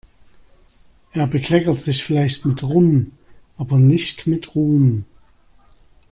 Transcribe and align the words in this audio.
Er 1.13 1.27
bekleckert 1.27 1.79
sich 1.79 2.03
vielleicht 2.03 2.47
mit 2.47 2.63
Rum, 2.63 3.11
aber 3.59 3.75
bestimmt 3.77 3.87
nicht 3.87 4.25
mit 4.25 4.55
Ruhm. 4.55 5.05